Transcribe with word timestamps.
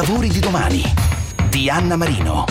lavori 0.00 0.28
di 0.28 0.40
domani 0.40 0.82
di 1.50 1.68
Anna 1.68 1.94
Marino. 1.94 2.46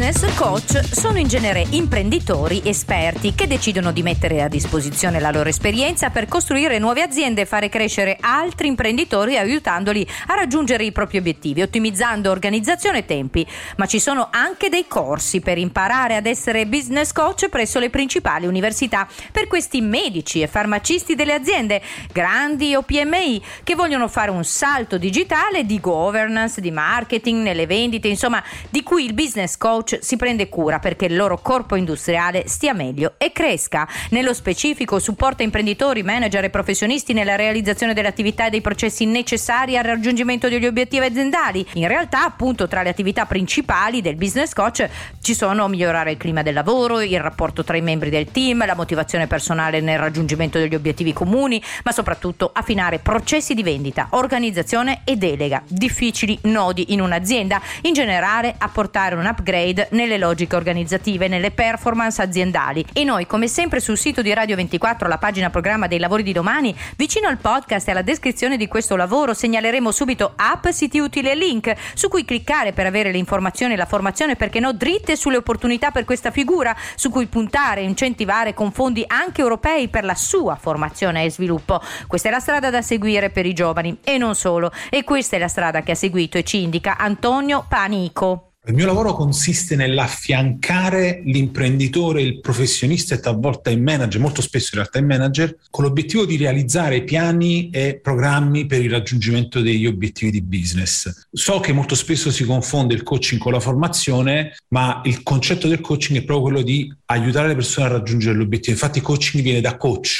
Business 0.00 0.34
coach 0.34 0.82
sono 0.94 1.18
in 1.18 1.28
genere 1.28 1.62
imprenditori 1.72 2.62
esperti 2.64 3.34
che 3.34 3.46
decidono 3.46 3.92
di 3.92 4.02
mettere 4.02 4.40
a 4.40 4.48
disposizione 4.48 5.20
la 5.20 5.30
loro 5.30 5.50
esperienza 5.50 6.08
per 6.08 6.26
costruire 6.26 6.78
nuove 6.78 7.02
aziende 7.02 7.42
e 7.42 7.44
fare 7.44 7.68
crescere 7.68 8.16
altri 8.18 8.68
imprenditori 8.68 9.36
aiutandoli 9.36 10.08
a 10.28 10.36
raggiungere 10.36 10.84
i 10.84 10.92
propri 10.92 11.18
obiettivi, 11.18 11.60
ottimizzando 11.60 12.30
organizzazione 12.30 13.00
e 13.00 13.04
tempi. 13.04 13.46
Ma 13.76 13.84
ci 13.84 14.00
sono 14.00 14.28
anche 14.30 14.70
dei 14.70 14.86
corsi 14.88 15.40
per 15.40 15.58
imparare 15.58 16.16
ad 16.16 16.24
essere 16.24 16.66
business 16.66 17.12
coach 17.12 17.50
presso 17.50 17.78
le 17.78 17.90
principali 17.90 18.46
università 18.46 19.06
per 19.30 19.48
questi 19.48 19.82
medici 19.82 20.40
e 20.40 20.46
farmacisti 20.46 21.14
delle 21.14 21.34
aziende, 21.34 21.82
grandi 22.10 22.74
o 22.74 22.80
PMI, 22.80 23.42
che 23.62 23.74
vogliono 23.74 24.08
fare 24.08 24.30
un 24.30 24.44
salto 24.44 24.96
digitale 24.96 25.66
di 25.66 25.78
governance, 25.78 26.62
di 26.62 26.70
marketing, 26.70 27.42
nelle 27.42 27.66
vendite, 27.66 28.08
insomma, 28.08 28.42
di 28.70 28.82
cui 28.82 29.04
il 29.04 29.12
business 29.12 29.58
coach 29.58 29.88
si 30.00 30.16
prende 30.16 30.48
cura 30.48 30.78
perché 30.78 31.06
il 31.06 31.16
loro 31.16 31.38
corpo 31.38 31.76
industriale 31.76 32.44
stia 32.46 32.72
meglio 32.72 33.14
e 33.18 33.32
cresca. 33.32 33.88
Nello 34.10 34.34
specifico 34.34 34.98
supporta 34.98 35.42
imprenditori, 35.42 36.02
manager 36.02 36.44
e 36.44 36.50
professionisti 36.50 37.12
nella 37.12 37.36
realizzazione 37.36 37.94
delle 37.94 38.08
attività 38.08 38.46
e 38.46 38.50
dei 38.50 38.60
processi 38.60 39.06
necessari 39.06 39.76
al 39.76 39.84
raggiungimento 39.84 40.48
degli 40.48 40.66
obiettivi 40.66 41.04
aziendali. 41.04 41.66
In 41.74 41.88
realtà, 41.88 42.24
appunto, 42.24 42.68
tra 42.68 42.82
le 42.82 42.88
attività 42.88 43.26
principali 43.26 44.00
del 44.00 44.16
business 44.16 44.52
coach 44.52 44.88
ci 45.20 45.34
sono 45.34 45.68
migliorare 45.68 46.12
il 46.12 46.16
clima 46.16 46.42
del 46.42 46.54
lavoro, 46.54 47.00
il 47.00 47.20
rapporto 47.20 47.64
tra 47.64 47.76
i 47.76 47.82
membri 47.82 48.10
del 48.10 48.30
team, 48.30 48.64
la 48.64 48.74
motivazione 48.74 49.26
personale 49.26 49.80
nel 49.80 49.98
raggiungimento 49.98 50.58
degli 50.58 50.74
obiettivi 50.74 51.12
comuni, 51.12 51.62
ma 51.84 51.92
soprattutto 51.92 52.50
affinare 52.52 52.98
processi 52.98 53.54
di 53.54 53.62
vendita, 53.62 54.08
organizzazione 54.10 55.02
e 55.04 55.16
delega, 55.16 55.62
difficili 55.66 56.38
nodi 56.42 56.92
in 56.92 57.00
un'azienda, 57.00 57.60
in 57.82 57.92
generale 57.92 58.54
apportare 58.58 59.14
un 59.14 59.26
upgrade 59.26 59.69
upgrade 59.70 59.88
nelle 59.92 60.18
logiche 60.18 60.56
organizzative, 60.56 61.28
nelle 61.28 61.50
performance 61.50 62.20
aziendali. 62.20 62.84
E 62.92 63.04
noi, 63.04 63.26
come 63.26 63.48
sempre, 63.48 63.80
sul 63.80 63.96
sito 63.96 64.22
di 64.22 64.32
Radio 64.32 64.56
24, 64.56 65.08
la 65.08 65.18
pagina 65.18 65.50
programma 65.50 65.86
dei 65.86 65.98
lavori 65.98 66.22
di 66.22 66.32
domani, 66.32 66.74
vicino 66.96 67.28
al 67.28 67.38
podcast 67.38 67.88
e 67.88 67.92
alla 67.92 68.02
descrizione 68.02 68.56
di 68.56 68.66
questo 68.66 68.96
lavoro, 68.96 69.34
segnaleremo 69.34 69.90
subito 69.90 70.32
app, 70.36 70.68
siti 70.68 70.98
utili 70.98 71.30
e 71.30 71.34
link 71.34 71.74
su 71.94 72.08
cui 72.08 72.24
cliccare 72.24 72.72
per 72.72 72.86
avere 72.86 73.12
le 73.12 73.18
informazioni 73.18 73.74
e 73.74 73.76
la 73.76 73.86
formazione, 73.86 74.36
perché 74.36 74.60
no, 74.60 74.72
dritte 74.72 75.16
sulle 75.16 75.36
opportunità 75.36 75.90
per 75.90 76.04
questa 76.04 76.30
figura, 76.30 76.76
su 76.94 77.10
cui 77.10 77.26
puntare 77.26 77.80
e 77.80 77.84
incentivare 77.84 78.54
con 78.54 78.72
fondi 78.72 79.04
anche 79.06 79.40
europei 79.40 79.88
per 79.88 80.04
la 80.04 80.14
sua 80.14 80.56
formazione 80.56 81.24
e 81.24 81.30
sviluppo. 81.30 81.80
Questa 82.06 82.28
è 82.28 82.30
la 82.30 82.40
strada 82.40 82.70
da 82.70 82.82
seguire 82.82 83.30
per 83.30 83.46
i 83.46 83.52
giovani 83.52 83.98
e 84.02 84.18
non 84.18 84.34
solo. 84.34 84.72
E 84.88 85.04
questa 85.04 85.36
è 85.36 85.38
la 85.38 85.48
strada 85.48 85.82
che 85.82 85.92
ha 85.92 85.94
seguito 85.94 86.38
e 86.38 86.44
ci 86.44 86.62
indica 86.62 86.96
Antonio 86.96 87.64
Panico. 87.68 88.49
Il 88.66 88.74
mio 88.74 88.84
lavoro 88.84 89.14
consiste 89.14 89.74
nell'affiancare 89.74 91.22
l'imprenditore, 91.24 92.20
il 92.20 92.40
professionista 92.40 93.14
e 93.14 93.18
talvolta 93.18 93.70
il 93.70 93.80
manager, 93.80 94.20
molto 94.20 94.42
spesso 94.42 94.68
in 94.72 94.80
realtà 94.80 94.98
il 94.98 95.06
manager, 95.06 95.56
con 95.70 95.84
l'obiettivo 95.84 96.26
di 96.26 96.36
realizzare 96.36 97.02
piani 97.02 97.70
e 97.70 97.98
programmi 98.02 98.66
per 98.66 98.82
il 98.82 98.90
raggiungimento 98.90 99.62
degli 99.62 99.86
obiettivi 99.86 100.30
di 100.30 100.42
business. 100.42 101.28
So 101.32 101.60
che 101.60 101.72
molto 101.72 101.94
spesso 101.94 102.30
si 102.30 102.44
confonde 102.44 102.92
il 102.92 103.02
coaching 103.02 103.40
con 103.40 103.52
la 103.52 103.60
formazione, 103.60 104.54
ma 104.68 105.00
il 105.06 105.22
concetto 105.22 105.66
del 105.66 105.80
coaching 105.80 106.18
è 106.18 106.24
proprio 106.24 106.50
quello 106.50 106.62
di 106.62 106.94
aiutare 107.06 107.48
le 107.48 107.54
persone 107.54 107.86
a 107.86 107.92
raggiungere 107.92 108.36
l'obiettivo. 108.36 108.72
Infatti 108.72 108.98
il 108.98 109.04
coaching 109.04 109.42
viene 109.42 109.62
da 109.62 109.78
coach, 109.78 110.18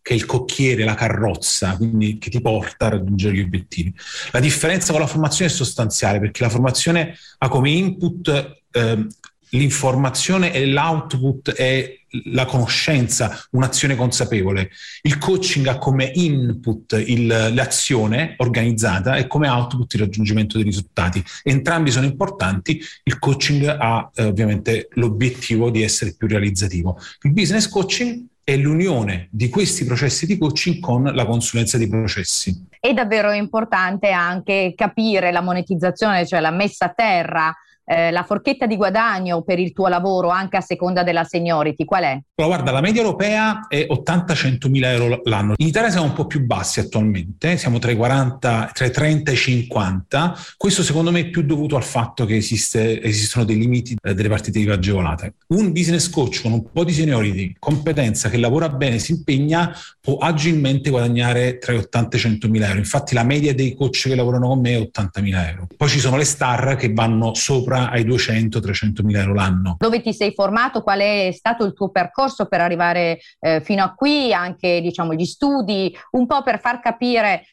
che 0.00 0.12
è 0.12 0.16
il 0.16 0.26
cocchiere, 0.26 0.84
la 0.84 0.94
carrozza, 0.94 1.76
quindi 1.76 2.18
che 2.18 2.30
ti 2.30 2.40
porta 2.40 2.86
a 2.86 2.90
raggiungere 2.90 3.34
gli 3.34 3.40
obiettivi. 3.40 3.92
La 4.30 4.40
differenza 4.40 4.92
con 4.92 5.00
la 5.00 5.08
formazione 5.08 5.50
è 5.50 5.52
sostanziale 5.52 6.20
perché 6.20 6.44
la 6.44 6.50
formazione 6.50 7.16
ha 7.38 7.48
come 7.48 7.70
input 7.80 8.58
eh, 8.70 9.06
l'informazione 9.50 10.52
e 10.52 10.66
l'output 10.66 11.52
è 11.52 11.96
la 12.24 12.44
conoscenza, 12.44 13.38
un'azione 13.52 13.94
consapevole. 13.94 14.70
Il 15.02 15.18
coaching 15.18 15.66
ha 15.68 15.78
come 15.78 16.10
input 16.14 17.00
il, 17.06 17.26
l'azione 17.26 18.34
organizzata 18.38 19.16
e 19.16 19.26
come 19.26 19.48
output 19.48 19.94
il 19.94 20.00
raggiungimento 20.00 20.56
dei 20.56 20.66
risultati. 20.66 21.22
Entrambi 21.42 21.90
sono 21.90 22.06
importanti, 22.06 22.82
il 23.04 23.18
coaching 23.18 23.64
ha 23.66 24.10
eh, 24.14 24.24
ovviamente 24.24 24.88
l'obiettivo 24.92 25.70
di 25.70 25.82
essere 25.82 26.14
più 26.16 26.26
realizzativo. 26.26 26.98
Il 27.22 27.32
business 27.32 27.68
coaching 27.68 28.26
è 28.42 28.56
l'unione 28.56 29.28
di 29.30 29.48
questi 29.48 29.84
processi 29.84 30.26
di 30.26 30.36
coaching 30.36 30.80
con 30.80 31.04
la 31.04 31.24
consulenza 31.24 31.78
di 31.78 31.88
processi. 31.88 32.66
È 32.80 32.92
davvero 32.92 33.30
importante 33.30 34.10
anche 34.10 34.72
capire 34.74 35.30
la 35.30 35.42
monetizzazione, 35.42 36.26
cioè 36.26 36.40
la 36.40 36.50
messa 36.50 36.86
a 36.86 36.92
terra 36.92 37.54
eh, 37.90 38.12
la 38.12 38.22
forchetta 38.22 38.66
di 38.66 38.76
guadagno 38.76 39.42
per 39.42 39.58
il 39.58 39.72
tuo 39.72 39.88
lavoro 39.88 40.28
anche 40.28 40.56
a 40.56 40.60
seconda 40.60 41.02
della 41.02 41.24
seniority 41.24 41.84
qual 41.84 42.04
è? 42.04 42.20
guarda, 42.36 42.70
la 42.70 42.80
media 42.80 43.02
europea 43.02 43.66
è 43.68 43.86
80-100 43.90 44.70
mila 44.70 44.92
euro 44.92 45.20
l'anno. 45.24 45.54
In 45.56 45.66
Italia 45.66 45.90
siamo 45.90 46.06
un 46.06 46.12
po' 46.12 46.26
più 46.26 46.44
bassi 46.46 46.78
attualmente, 46.80 47.56
siamo 47.56 47.78
tra 47.80 47.90
i, 47.90 47.96
40, 47.96 48.70
tra 48.72 48.86
i 48.86 48.92
30 48.92 49.30
e 49.30 49.34
i 49.34 49.36
50. 49.36 50.36
Questo 50.56 50.82
secondo 50.82 51.10
me 51.10 51.20
è 51.20 51.30
più 51.30 51.42
dovuto 51.42 51.76
al 51.76 51.82
fatto 51.82 52.24
che 52.24 52.36
esiste, 52.36 53.02
esistono 53.02 53.44
dei 53.44 53.58
limiti 53.58 53.96
eh, 54.00 54.14
delle 54.14 54.28
partite 54.28 54.60
IVA 54.60 54.74
agevolate. 54.74 55.34
Un 55.48 55.72
business 55.72 56.08
coach 56.08 56.42
con 56.42 56.52
un 56.52 56.70
po' 56.70 56.84
di 56.84 56.92
seniority, 56.92 57.56
competenza, 57.58 58.28
che 58.30 58.38
lavora 58.38 58.68
bene, 58.68 58.98
si 59.00 59.12
impegna, 59.12 59.76
può 60.00 60.16
agilmente 60.18 60.90
guadagnare 60.90 61.58
tra 61.58 61.72
i 61.72 61.76
80 61.76 62.16
e 62.16 62.18
i 62.18 62.22
100 62.22 62.48
mila 62.48 62.68
euro. 62.68 62.78
Infatti 62.78 63.14
la 63.14 63.24
media 63.24 63.52
dei 63.52 63.74
coach 63.74 64.08
che 64.08 64.14
lavorano 64.14 64.48
con 64.48 64.60
me 64.60 64.74
è 64.74 64.80
80 64.80 65.20
mila 65.20 65.48
euro. 65.50 65.66
Poi 65.76 65.88
ci 65.88 65.98
sono 65.98 66.16
le 66.16 66.24
star 66.24 66.76
che 66.76 66.92
vanno 66.92 67.34
sopra 67.34 67.79
ai 67.88 68.04
200-300 68.04 69.02
mila 69.02 69.20
euro 69.20 69.34
l'anno. 69.34 69.76
Dove 69.78 70.02
ti 70.02 70.12
sei 70.12 70.32
formato? 70.32 70.82
Qual 70.82 71.00
è 71.00 71.30
stato 71.32 71.64
il 71.64 71.72
tuo 71.72 71.90
percorso 71.90 72.46
per 72.46 72.60
arrivare 72.60 73.20
eh, 73.38 73.60
fino 73.62 73.82
a 73.82 73.94
qui? 73.94 74.32
Anche 74.32 74.80
diciamo, 74.80 75.14
gli 75.14 75.24
studi, 75.24 75.96
un 76.12 76.26
po' 76.26 76.42
per 76.42 76.60
far 76.60 76.80
capire 76.80 77.44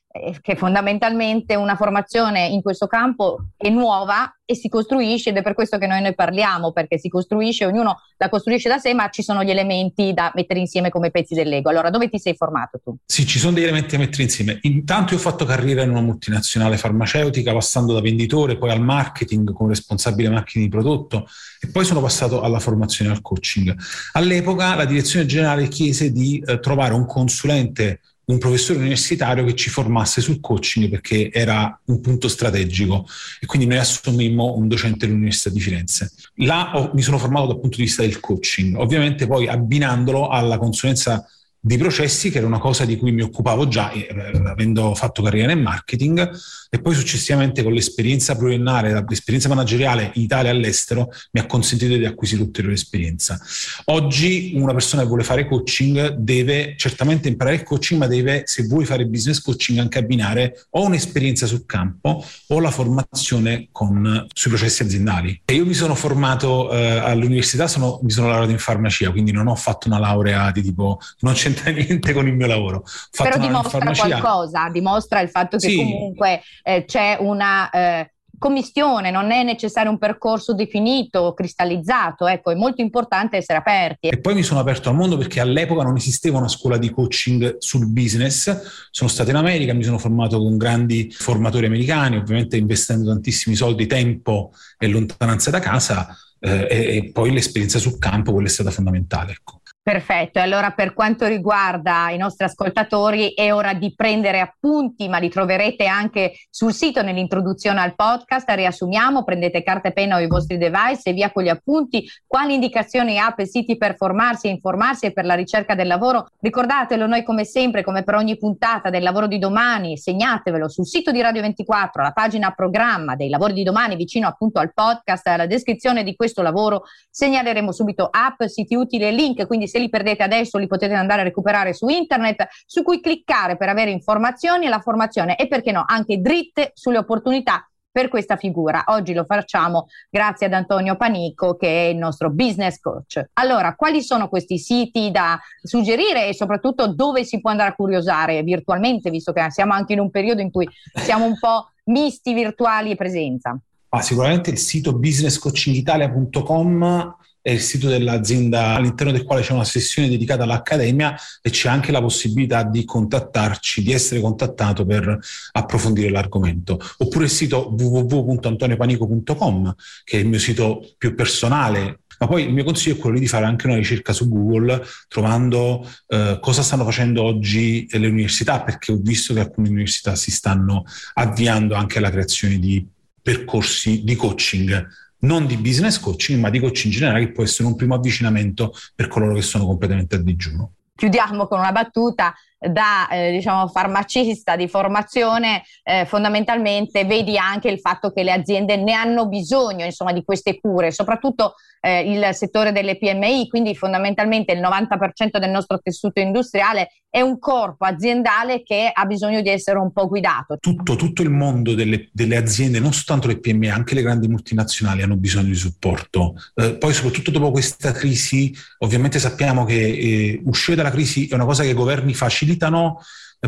che 0.41 0.55
fondamentalmente 0.55 1.55
una 1.55 1.75
formazione 1.75 2.47
in 2.47 2.61
questo 2.61 2.87
campo 2.87 3.49
è 3.55 3.69
nuova 3.69 4.31
e 4.49 4.55
si 4.55 4.69
costruisce 4.69 5.31
ed 5.31 5.37
è 5.37 5.41
per 5.41 5.53
questo 5.53 5.77
che 5.77 5.87
noi 5.87 6.01
ne 6.01 6.13
parliamo, 6.13 6.71
perché 6.71 6.97
si 6.97 7.09
costruisce, 7.09 7.65
ognuno 7.65 8.01
la 8.15 8.29
costruisce 8.29 8.69
da 8.69 8.77
sé, 8.77 8.93
ma 8.93 9.09
ci 9.09 9.21
sono 9.21 9.43
gli 9.43 9.49
elementi 9.49 10.13
da 10.13 10.31
mettere 10.35 10.61
insieme 10.61 10.89
come 10.89 11.11
pezzi 11.11 11.33
dell'ego. 11.33 11.69
Allora, 11.69 11.89
dove 11.89 12.07
ti 12.09 12.17
sei 12.17 12.33
formato 12.33 12.79
tu? 12.81 12.95
Sì, 13.05 13.25
ci 13.25 13.39
sono 13.39 13.53
degli 13.53 13.63
elementi 13.63 13.97
da 13.97 14.03
mettere 14.03 14.23
insieme. 14.23 14.59
Intanto 14.61 15.13
io 15.13 15.19
ho 15.19 15.21
fatto 15.21 15.43
carriera 15.43 15.83
in 15.83 15.89
una 15.89 16.01
multinazionale 16.01 16.77
farmaceutica, 16.77 17.51
passando 17.51 17.93
da 17.93 17.99
venditore, 17.99 18.57
poi 18.57 18.71
al 18.71 18.81
marketing 18.81 19.51
come 19.51 19.69
responsabile 19.69 20.29
marketing 20.29 20.63
di 20.65 20.71
prodotto 20.71 21.27
e 21.59 21.67
poi 21.69 21.83
sono 21.83 21.99
passato 21.99 22.41
alla 22.41 22.59
formazione 22.59 23.11
e 23.11 23.13
al 23.15 23.21
coaching. 23.21 23.75
All'epoca 24.13 24.75
la 24.75 24.85
direzione 24.85 25.25
generale 25.25 25.67
chiese 25.67 26.11
di 26.11 26.41
eh, 26.45 26.59
trovare 26.59 26.93
un 26.93 27.05
consulente 27.05 27.99
un 28.29 28.39
professore 28.39 28.79
universitario 28.79 29.45
che 29.45 29.55
ci 29.55 29.69
formasse 29.69 30.19
sul 30.19 30.41
coaching 30.41 30.89
perché 30.89 31.31
era 31.31 31.79
un 31.85 32.01
punto 32.01 32.27
strategico 32.27 33.07
e 33.39 33.45
quindi 33.45 33.67
noi 33.67 33.77
assumimmo 33.77 34.55
un 34.55 34.67
docente 34.67 35.05
dell'Università 35.05 35.49
di 35.49 35.61
Firenze. 35.61 36.11
Là 36.35 36.75
ho, 36.75 36.91
mi 36.93 37.01
sono 37.01 37.17
formato 37.17 37.47
dal 37.47 37.59
punto 37.59 37.77
di 37.77 37.83
vista 37.83 38.01
del 38.01 38.19
coaching, 38.19 38.75
ovviamente 38.75 39.27
poi 39.27 39.47
abbinandolo 39.47 40.27
alla 40.27 40.57
consulenza 40.57 41.25
di 41.59 41.77
processi, 41.77 42.29
che 42.29 42.37
era 42.37 42.47
una 42.47 42.59
cosa 42.59 42.85
di 42.85 42.97
cui 42.97 43.11
mi 43.11 43.21
occupavo 43.21 43.67
già, 43.67 43.91
eh, 43.91 44.07
avendo 44.45 44.93
fatto 44.95 45.21
carriera 45.21 45.53
nel 45.53 45.61
marketing, 45.61 46.29
e 46.69 46.79
poi 46.79 46.93
successivamente 46.93 47.63
con 47.63 47.73
l'esperienza 47.73 48.35
pluriennale, 48.35 49.03
l'esperienza 49.07 49.49
manageriale 49.49 50.11
in 50.15 50.23
Italia 50.23 50.51
e 50.51 50.55
all'estero, 50.55 51.09
mi 51.31 51.39
ha 51.39 51.45
consentito 51.45 51.95
di 51.95 52.05
acquisire 52.05 52.41
ulteriore 52.41 52.75
esperienza. 52.75 53.39
Oggi 53.85 54.53
una 54.55 54.73
persona 54.73 55.01
che 55.01 55.07
vuole 55.07 55.23
fare 55.23 55.47
coaching 55.47 56.15
deve 56.15 56.75
certamente 56.77 57.27
imparare 57.27 57.57
il 57.57 57.63
coaching, 57.63 57.99
ma 57.99 58.07
deve, 58.07 58.43
se 58.45 58.63
vuoi 58.63 58.85
fare 58.85 59.05
business 59.05 59.41
coaching, 59.41 59.79
anche 59.79 59.99
abbinare 59.99 60.65
o 60.71 60.85
un'esperienza 60.85 61.45
sul 61.45 61.65
campo 61.65 62.23
o 62.47 62.59
la 62.59 62.71
formazione 62.71 63.69
con, 63.71 64.25
sui 64.33 64.51
processi 64.51 64.83
aziendali. 64.83 65.41
E 65.45 65.53
io 65.53 65.65
mi 65.65 65.73
sono 65.73 65.95
formato 65.95 66.71
eh, 66.71 66.97
all'università, 66.97 67.67
sono, 67.67 67.99
mi 68.03 68.11
sono 68.11 68.27
laureato 68.27 68.51
in 68.51 68.59
farmacia, 68.59 69.11
quindi 69.11 69.31
non 69.31 69.47
ho 69.47 69.55
fatto 69.55 69.87
una 69.87 69.99
laurea 69.99 70.51
di 70.51 70.61
tipo, 70.61 70.99
non 71.19 71.33
c'entra 71.47 71.71
niente 71.71 72.13
con 72.13 72.27
il 72.27 72.33
mio 72.33 72.47
lavoro. 72.47 72.83
Però 73.15 73.37
dimostra 73.37 73.91
qualcosa, 73.91 74.69
dimostra 74.69 75.21
il 75.21 75.29
fatto 75.29 75.57
che 75.57 75.69
sì. 75.69 75.77
comunque 75.77 76.41
eh, 76.63 76.85
c'è 76.85 77.17
una 77.19 77.69
eh, 77.69 78.11
commistione, 78.37 79.09
non 79.09 79.31
è 79.31 79.43
necessario 79.43 79.89
un 79.89 79.97
percorso 79.97 80.53
definito, 80.53 81.33
cristallizzato, 81.33 82.27
ecco, 82.27 82.51
è 82.51 82.55
molto 82.55 82.81
importante 82.81 83.37
essere 83.37 83.57
aperti. 83.57 84.09
E 84.09 84.19
poi 84.19 84.35
mi 84.35 84.43
sono 84.43 84.59
aperto 84.59 84.89
al 84.89 84.95
mondo 84.95 85.17
perché 85.17 85.39
all'epoca 85.39 85.83
non 85.83 85.95
esisteva 85.95 86.37
una 86.37 86.47
scuola 86.47 86.77
di 86.77 86.91
coaching 86.91 87.57
sul 87.57 87.87
business, 87.87 88.89
sono 88.91 89.09
stato 89.09 89.31
in 89.31 89.37
America, 89.37 89.73
mi 89.73 89.83
sono 89.83 89.97
formato 89.97 90.37
con 90.37 90.57
grandi 90.57 91.11
formatori 91.11 91.65
americani, 91.65 92.17
ovviamente 92.17 92.57
investendo 92.57 93.09
tantissimi 93.09 93.55
soldi, 93.55 93.87
tempo 93.87 94.51
e 94.77 94.87
lontananza 94.87 95.49
da 95.49 95.59
casa, 95.59 96.15
eh, 96.39 96.67
e, 96.69 96.95
e, 96.97 97.11
poi 97.11 97.31
l'esperienza 97.31 97.79
sul 97.79 97.97
campo, 97.97 98.31
quella 98.31 98.47
è 98.47 98.51
stata 98.51 98.69
fondamentale. 98.69 99.31
Ecco. 99.31 99.61
Perfetto, 99.87 100.39
e 100.39 100.41
allora 100.41 100.71
per 100.71 100.93
quanto 100.93 101.25
riguarda 101.27 102.09
i 102.09 102.17
nostri 102.17 102.43
ascoltatori 102.43 103.33
è 103.33 103.53
ora 103.53 103.73
di 103.73 103.95
prendere 103.95 104.41
appunti, 104.41 105.07
ma 105.07 105.17
li 105.17 105.29
troverete 105.29 105.85
anche 105.85 106.33
sul 106.49 106.73
sito 106.73 107.01
nell'introduzione 107.01 107.79
al 107.79 107.95
podcast. 107.95 108.49
Riassumiamo, 108.49 109.23
prendete 109.23 109.63
carta 109.63 109.87
e 109.87 109.93
penna 109.93 110.17
o 110.17 110.19
i 110.19 110.27
vostri 110.27 110.57
device 110.57 111.03
e 111.03 111.13
via 111.13 111.31
con 111.31 111.43
gli 111.43 111.47
appunti, 111.47 112.05
quali 112.25 112.55
indicazioni 112.55 113.17
app 113.17 113.39
e 113.39 113.45
siti 113.45 113.77
per 113.77 113.95
formarsi 113.95 114.47
e 114.47 114.49
informarsi 114.49 115.05
e 115.05 115.13
per 115.13 115.23
la 115.23 115.35
ricerca 115.35 115.73
del 115.73 115.87
lavoro. 115.87 116.27
Ricordatelo, 116.37 117.07
noi 117.07 117.23
come 117.23 117.45
sempre, 117.45 117.81
come 117.81 118.03
per 118.03 118.15
ogni 118.15 118.37
puntata 118.37 118.89
del 118.89 119.03
lavoro 119.03 119.27
di 119.27 119.39
domani, 119.39 119.97
segnatevelo 119.97 120.67
sul 120.67 120.85
sito 120.85 121.11
di 121.11 121.21
Radio 121.21 121.43
24, 121.43 122.03
la 122.03 122.11
pagina 122.11 122.51
programma 122.51 123.15
dei 123.15 123.29
lavori 123.29 123.53
di 123.53 123.63
domani 123.63 123.95
vicino 123.95 124.27
appunto 124.27 124.59
al 124.59 124.73
podcast, 124.73 125.25
alla 125.27 125.47
descrizione 125.47 126.03
di 126.03 126.13
questo 126.13 126.41
lavoro, 126.41 126.83
segnaleremo 127.09 127.71
subito 127.71 128.09
app, 128.11 128.43
siti 128.43 128.75
utili 128.75 129.05
e 129.05 129.11
link, 129.11 129.47
quindi 129.47 129.65
se 129.65 129.75
se 129.77 129.79
li 129.79 129.89
perdete 129.89 130.23
adesso 130.23 130.57
li 130.57 130.67
potete 130.67 130.95
andare 130.95 131.21
a 131.21 131.25
recuperare 131.25 131.73
su 131.73 131.87
internet, 131.87 132.47
su 132.65 132.81
cui 132.81 132.99
cliccare 132.99 133.55
per 133.55 133.69
avere 133.69 133.91
informazioni 133.91 134.65
e 134.65 134.69
la 134.69 134.79
formazione 134.79 135.37
e 135.37 135.47
perché 135.47 135.71
no, 135.71 135.83
anche 135.85 136.19
dritte 136.19 136.71
sulle 136.73 136.97
opportunità 136.97 137.69
per 137.89 138.09
questa 138.09 138.35
figura. 138.35 138.83
Oggi 138.87 139.13
lo 139.13 139.23
facciamo 139.23 139.85
grazie 140.09 140.47
ad 140.47 140.53
Antonio 140.53 140.97
Panico 140.97 141.55
che 141.55 141.67
è 141.67 141.83
il 141.89 141.95
nostro 141.97 142.31
business 142.31 142.79
coach. 142.79 143.29
Allora, 143.33 143.75
quali 143.75 144.01
sono 144.01 144.27
questi 144.29 144.57
siti 144.59 145.09
da 145.09 145.39
suggerire 145.63 146.27
e 146.27 146.33
soprattutto 146.33 146.93
dove 146.93 147.23
si 147.23 147.39
può 147.39 147.51
andare 147.51 147.69
a 147.69 147.75
curiosare 147.75 148.43
virtualmente, 148.43 149.09
visto 149.09 149.31
che 149.31 149.45
siamo 149.49 149.71
anche 149.73 149.93
in 149.93 149.99
un 149.99 150.11
periodo 150.11 150.41
in 150.41 150.51
cui 150.51 150.67
siamo 150.93 151.23
un 151.25 151.39
po' 151.39 151.69
misti 151.85 152.33
virtuali 152.33 152.91
e 152.91 152.95
presenza? 152.95 153.57
Ah, 153.89 154.01
sicuramente 154.01 154.49
il 154.51 154.57
sito 154.57 154.93
businesscoachingitalia.com 154.93 157.15
è 157.41 157.51
il 157.51 157.61
sito 157.61 157.87
dell'azienda 157.87 158.75
all'interno 158.75 159.11
del 159.11 159.23
quale 159.23 159.41
c'è 159.41 159.53
una 159.53 159.63
sessione 159.63 160.09
dedicata 160.09 160.43
all'Accademia 160.43 161.15
e 161.41 161.49
c'è 161.49 161.69
anche 161.69 161.91
la 161.91 162.01
possibilità 162.01 162.63
di 162.63 162.83
contattarci, 162.83 163.83
di 163.83 163.93
essere 163.93 164.19
contattato 164.19 164.85
per 164.85 165.17
approfondire 165.51 166.09
l'argomento. 166.09 166.79
Oppure 166.97 167.25
il 167.25 167.31
sito 167.31 167.73
www.antoniopanico.com, 167.77 169.75
che 170.03 170.17
è 170.17 170.19
il 170.21 170.27
mio 170.27 170.39
sito 170.39 170.93
più 170.97 171.15
personale 171.15 171.99
ma 172.19 172.27
poi 172.27 172.43
il 172.43 172.53
mio 172.53 172.63
consiglio 172.63 172.95
è 172.95 172.99
quello 172.99 173.19
di 173.19 173.27
fare 173.27 173.45
anche 173.45 173.67
una 173.67 173.75
ricerca 173.75 174.11
su 174.13 174.27
Google 174.27 174.83
trovando 175.07 175.87
eh, 176.07 176.39
cosa 176.41 176.63
stanno 176.63 176.83
facendo 176.83 177.23
oggi 177.23 177.87
le 177.91 178.07
università, 178.07 178.61
perché 178.61 178.91
ho 178.91 178.97
visto 178.97 179.33
che 179.33 179.41
alcune 179.41 179.69
università 179.69 180.15
si 180.15 180.31
stanno 180.31 180.83
avviando 181.13 181.75
anche 181.75 181.99
alla 181.99 182.09
creazione 182.09 182.57
di 182.57 182.85
percorsi 183.21 184.03
di 184.03 184.15
coaching 184.15 184.87
non 185.19 185.45
di 185.45 185.57
business 185.57 185.99
coaching, 185.99 186.39
ma 186.39 186.49
di 186.49 186.59
coaching 186.59 186.93
generale, 186.93 187.25
che 187.25 187.31
può 187.31 187.43
essere 187.43 187.67
un 187.67 187.75
primo 187.75 187.95
avvicinamento 187.95 188.73
per 188.95 189.07
coloro 189.07 189.33
che 189.33 189.41
sono 189.41 189.65
completamente 189.65 190.15
a 190.15 190.19
digiuno. 190.19 190.73
Chiudiamo 190.95 191.47
con 191.47 191.59
una 191.59 191.71
battuta 191.71 192.33
da 192.59 193.07
eh, 193.09 193.31
diciamo, 193.31 193.67
farmacista 193.67 194.55
di 194.55 194.67
formazione, 194.67 195.63
eh, 195.83 196.05
fondamentalmente 196.05 197.05
vedi 197.05 197.37
anche 197.37 197.69
il 197.69 197.79
fatto 197.79 198.11
che 198.11 198.23
le 198.23 198.31
aziende 198.31 198.77
ne 198.77 198.93
hanno 198.93 199.27
bisogno 199.27 199.85
insomma, 199.85 200.11
di 200.11 200.23
queste 200.23 200.59
cure, 200.59 200.91
soprattutto 200.91 201.53
eh, 201.81 202.11
il 202.11 202.33
settore 202.33 202.71
delle 202.71 202.97
PMI, 202.97 203.47
quindi 203.47 203.75
fondamentalmente 203.75 204.53
il 204.53 204.59
90% 204.59 205.37
del 205.39 205.49
nostro 205.49 205.79
tessuto 205.79 206.19
industriale 206.19 206.89
è 207.09 207.21
un 207.21 207.39
corpo 207.39 207.85
aziendale 207.85 208.63
che 208.63 208.89
ha 208.91 209.05
bisogno 209.05 209.41
di 209.41 209.49
essere 209.49 209.79
un 209.79 209.91
po' 209.91 210.07
guidato. 210.07 210.57
Tutto, 210.59 210.95
tutto 210.95 211.21
il 211.21 211.29
mondo 211.29 211.73
delle, 211.73 212.09
delle, 212.11 212.35
aziende, 212.35 212.79
non 212.79 212.93
soltanto 212.93 213.27
le 213.27 213.39
PMI, 213.39 213.69
anche 213.69 213.95
le 213.95 214.01
grandi 214.01 214.27
multinazionali 214.27 215.01
hanno 215.01 215.15
bisogno 215.15 215.47
di 215.47 215.55
supporto. 215.55 216.35
Eh, 216.53 216.75
poi 216.77 216.93
soprattutto 216.93 217.31
dopo 217.31 217.51
questa 217.51 217.91
crisi, 217.91 218.53
ovviamente 218.79 219.19
sappiamo 219.19 219.63
che 219.63 219.79
eh, 219.79 220.41
uscire 220.45 220.75
dalla 220.75 220.91
crisi 220.91 221.27
è 221.27 221.33
una 221.33 221.45
cosa 221.45 221.63
che 221.63 221.69
i 221.69 221.73
governi 221.73 222.13
facilitano 222.13 222.46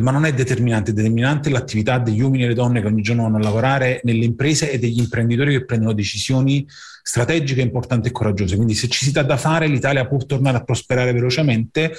ma 0.02 0.12
non 0.12 0.26
è 0.26 0.34
determinante, 0.34 0.92
è 0.92 0.94
determinante 0.94 1.50
l'attività 1.50 1.98
degli 1.98 2.22
uomini 2.22 2.44
e 2.44 2.48
delle 2.48 2.56
donne 2.56 2.82
che 2.82 2.88
ogni 2.88 3.02
giorno 3.02 3.24
vanno 3.24 3.38
a 3.38 3.42
lavorare 3.42 4.02
nelle 4.04 4.26
imprese 4.26 4.72
e 4.72 4.78
degli 4.78 5.00
imprenditori 5.00 5.52
che 5.54 5.66
prendono 5.66 5.94
decisioni 5.94 6.66
strategiche, 7.02 7.62
importanti 7.62 8.10
e 8.10 8.12
coraggiose. 8.12 8.56
Quindi 8.56 8.76
se 8.76 8.88
ci 8.88 9.04
si 9.04 9.12
dà 9.12 9.24
da 9.24 9.38
fare, 9.38 9.68
l'Italia 9.68 10.08
può 10.08 10.18
tornare 10.20 10.58
a 10.58 10.64
prosperare 10.64 11.12
velocemente, 11.12 11.92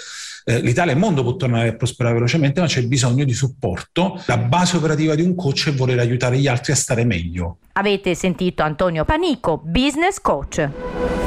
eh, 0.44 0.60
l'Italia 0.60 0.92
e 0.92 0.94
il 0.94 1.00
mondo 1.00 1.22
può 1.22 1.34
tornare 1.34 1.68
a 1.68 1.74
prosperare 1.74 2.14
velocemente, 2.14 2.60
ma 2.60 2.66
c'è 2.66 2.82
bisogno 2.84 3.24
di 3.24 3.34
supporto. 3.34 4.22
La 4.26 4.38
base 4.38 4.76
operativa 4.76 5.16
di 5.16 5.22
un 5.22 5.34
coach 5.34 5.68
è 5.68 5.72
voler 5.72 5.98
aiutare 5.98 6.38
gli 6.38 6.46
altri 6.46 6.72
a 6.72 6.76
stare 6.76 7.04
meglio. 7.04 7.58
Avete 7.72 8.14
sentito 8.14 8.62
Antonio 8.62 9.04
Panico, 9.04 9.60
business 9.64 10.20
coach. 10.20 11.19